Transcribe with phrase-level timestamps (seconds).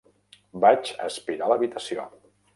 [0.63, 2.09] Vaig aspirar l'habitació.